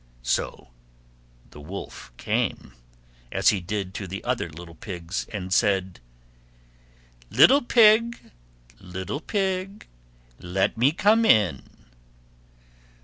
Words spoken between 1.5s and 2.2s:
the Wolf